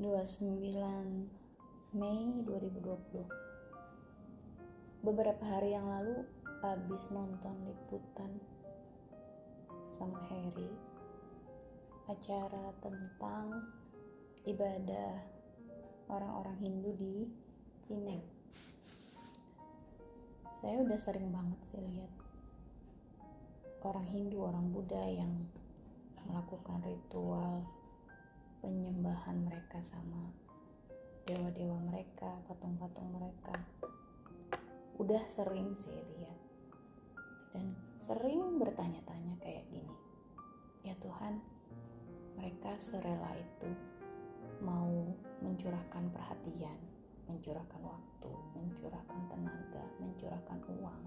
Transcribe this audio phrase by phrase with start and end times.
[0.00, 0.56] 29
[1.92, 6.24] Mei 2020 Beberapa hari yang lalu
[6.64, 8.40] habis nonton liputan
[9.92, 10.72] sama Harry
[12.08, 13.68] acara tentang
[14.48, 15.12] ibadah
[16.08, 17.28] orang-orang Hindu di
[17.92, 18.24] Inem.
[20.56, 22.12] Saya udah sering banget sih lihat
[23.84, 25.52] orang Hindu, orang Buddha yang
[26.24, 27.81] melakukan ritual
[28.62, 30.30] penyembahan mereka sama
[31.26, 33.58] dewa-dewa mereka, patung-patung mereka.
[35.02, 36.40] Udah sering sih lihat
[37.52, 39.96] dan sering bertanya-tanya kayak gini.
[40.86, 41.42] Ya Tuhan,
[42.38, 43.70] mereka serela itu
[44.62, 45.10] mau
[45.42, 46.78] mencurahkan perhatian,
[47.26, 51.02] mencurahkan waktu, mencurahkan tenaga, mencurahkan uang,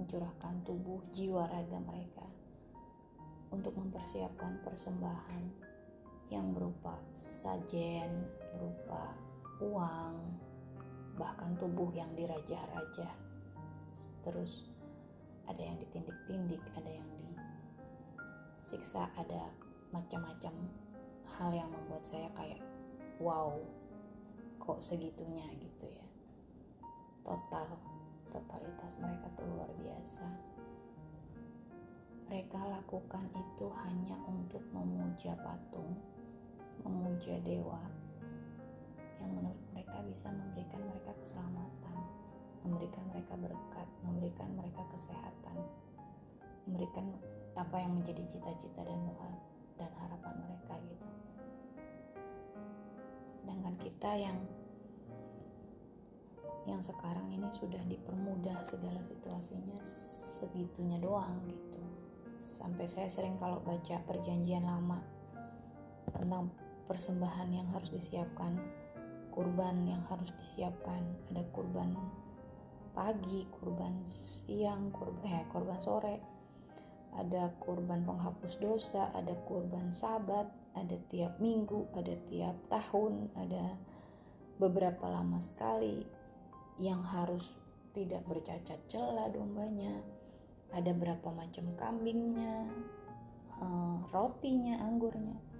[0.00, 2.26] mencurahkan tubuh, jiwa, raga mereka
[3.52, 5.73] untuk mempersiapkan persembahan
[6.32, 8.08] yang berupa sajen,
[8.56, 9.12] berupa
[9.60, 10.16] uang,
[11.20, 13.14] bahkan tubuh yang dirajah-rajah.
[14.24, 14.68] Terus
[15.44, 17.08] ada yang ditindik-tindik, ada yang
[18.56, 19.52] disiksa, ada
[19.92, 20.54] macam-macam
[21.36, 22.60] hal yang membuat saya kayak
[23.20, 23.60] wow,
[24.60, 26.06] kok segitunya gitu ya.
[27.24, 27.68] Total,
[28.32, 30.54] totalitas mereka tuh luar biasa
[32.34, 35.94] mereka lakukan itu hanya untuk memuja patung,
[36.84, 37.80] memuja dewa
[39.20, 41.98] yang menurut mereka bisa memberikan mereka keselamatan,
[42.60, 45.56] memberikan mereka berkat, memberikan mereka kesehatan,
[46.68, 47.06] memberikan
[47.56, 49.30] apa yang menjadi cita-cita dan doa
[49.80, 51.08] dan harapan mereka gitu.
[53.40, 54.38] Sedangkan kita yang
[56.64, 61.80] yang sekarang ini sudah dipermudah segala situasinya segitunya doang gitu
[62.40, 65.04] sampai saya sering kalau baca perjanjian lama
[66.08, 66.48] tentang
[66.86, 68.60] persembahan yang harus disiapkan
[69.34, 71.02] kurban yang harus disiapkan.
[71.34, 71.98] Ada kurban
[72.94, 76.16] pagi kurban siang kurban eh kurban sore.
[77.14, 83.78] Ada kurban penghapus dosa ada kurban sabat ada tiap minggu ada tiap tahun ada
[84.58, 86.02] beberapa lama sekali
[86.82, 87.46] yang harus
[87.94, 89.98] tidak bercacat celah dombanya.
[90.74, 92.66] Ada berapa macam kambingnya
[93.62, 95.53] uh, rotinya anggurnya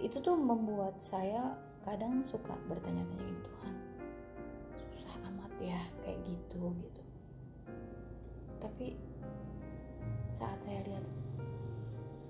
[0.00, 3.74] itu tuh membuat saya kadang suka bertanya-tanya Tuhan
[4.92, 7.02] susah amat ya kayak gitu gitu.
[8.60, 8.98] Tapi
[10.34, 11.04] saat saya lihat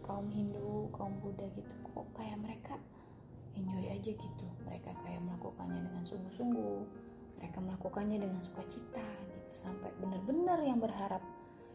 [0.06, 2.78] kaum Hindu kaum Buddha gitu kok kayak mereka
[3.59, 4.47] enjoy aja gitu.
[4.69, 6.78] Mereka kayak melakukannya dengan sungguh-sungguh
[7.37, 11.21] mereka melakukannya dengan sukacita gitu sampai benar-benar yang berharap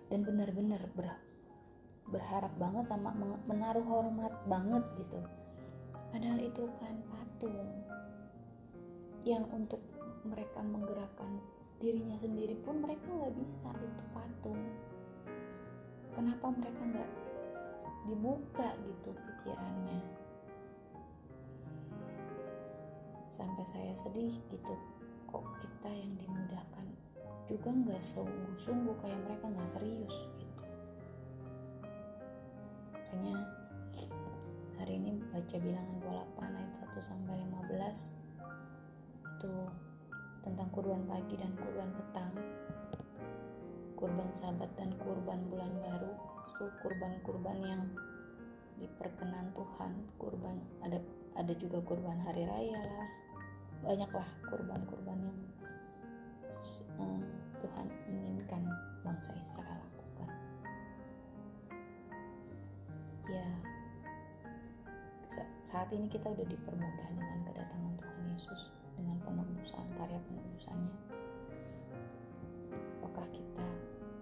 [0.09, 1.07] dan benar-benar ber,
[2.09, 3.13] berharap banget sama
[3.45, 5.21] menaruh hormat banget gitu
[6.11, 7.55] padahal itu kan patung
[9.23, 9.79] yang untuk
[10.27, 11.39] mereka menggerakkan
[11.81, 14.61] dirinya sendiri pun mereka nggak bisa itu patung.
[16.13, 17.11] Kenapa mereka nggak
[18.05, 19.99] dibuka gitu pikirannya?
[23.33, 24.75] Sampai saya sedih gitu
[25.31, 26.85] kok kita yang dimudahkan
[27.47, 30.15] juga nggak sungguh-sungguh kayak mereka nggak serius
[35.51, 35.99] baca bilangan
[36.39, 39.53] 28 ayat 1 sampai 15 itu
[40.47, 42.31] tentang kurban pagi dan kurban petang
[43.99, 46.07] kurban sabat dan kurban bulan baru.
[46.55, 47.83] Itu kurban-kurban yang
[48.79, 49.91] diperkenan Tuhan.
[50.15, 50.55] Kurban
[50.87, 51.03] ada
[51.35, 53.11] ada juga kurban hari raya lah.
[53.83, 55.39] Banyaklah kurban-kurban yang
[65.71, 68.61] saat ini kita udah dipermudah dengan kedatangan Tuhan Yesus
[68.99, 70.95] dengan penebusan karya penebusannya.
[72.99, 73.67] Apakah kita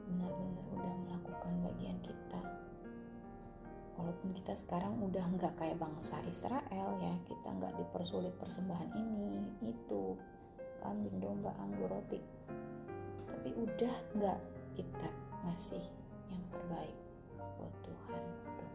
[0.06, 2.42] benar-benar udah melakukan bagian kita?
[3.98, 10.14] Walaupun kita sekarang udah nggak kayak bangsa Israel ya, kita nggak dipersulit persembahan ini, itu,
[10.86, 12.22] kambing, domba, anggur, roti.
[13.26, 14.40] Tapi udah nggak
[14.78, 15.10] kita
[15.50, 15.82] ngasih
[16.30, 16.98] yang terbaik
[17.58, 18.66] buat Tuhan gitu.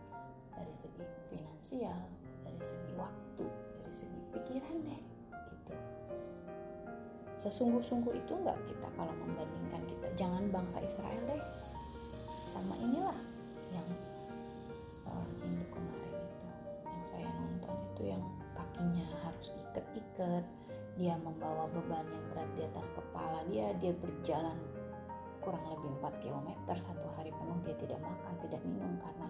[0.54, 2.00] Dari segi finansial,
[2.46, 3.46] dari segi waktu,
[3.82, 5.02] dari segi pikiran deh
[5.52, 5.74] gitu.
[7.38, 10.06] Sesungguh-sungguh itu nggak kita kalau membandingkan kita.
[10.14, 11.42] Jangan bangsa Israel deh.
[12.44, 13.18] Sama inilah
[13.72, 13.88] yang
[15.08, 16.48] orang Hindu kemarin itu
[16.86, 18.22] yang saya nonton itu yang
[18.54, 20.44] kakinya harus diikat-ikat
[20.94, 24.54] dia membawa beban yang berat di atas kepala dia dia berjalan
[25.42, 26.48] kurang lebih 4 km
[26.78, 29.28] satu hari penuh dia tidak makan tidak minum karena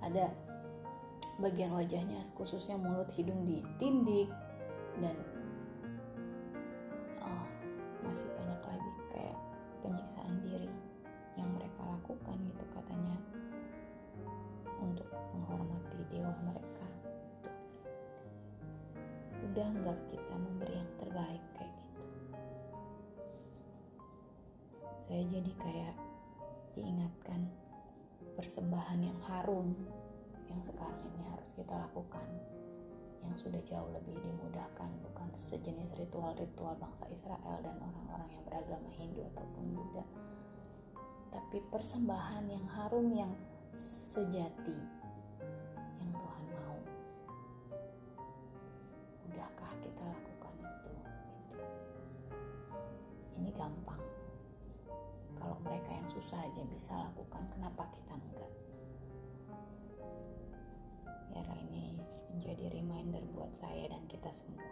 [0.00, 0.32] ada
[1.40, 4.28] bagian wajahnya khususnya mulut hidung ditindik
[5.00, 5.16] dan
[7.24, 7.46] oh,
[8.04, 9.38] masih banyak lagi kayak
[9.80, 10.68] penyiksaan diri
[11.40, 13.16] yang mereka lakukan gitu katanya
[14.80, 16.86] untuk menghormati dewa mereka.
[19.40, 22.08] Udah nggak kita memberi yang terbaik kayak gitu.
[25.04, 25.96] Saya jadi kayak
[26.76, 27.48] diingatkan
[28.40, 29.76] persembahan yang harum
[30.48, 32.24] yang sekarang ini harus kita lakukan
[33.20, 39.28] yang sudah jauh lebih dimudahkan bukan sejenis ritual-ritual bangsa Israel dan orang-orang yang beragama Hindu
[39.36, 40.04] ataupun Buddha
[41.36, 43.32] tapi persembahan yang harum yang
[43.76, 44.80] sejati
[46.00, 46.78] yang Tuhan mau.
[49.30, 50.92] Udahkah kita lakukan itu.
[53.36, 54.02] Ini gampang
[55.64, 58.52] mereka yang susah aja bisa lakukan kenapa kita enggak?
[61.30, 62.00] Biar ini
[62.32, 64.66] menjadi reminder buat saya dan kita semua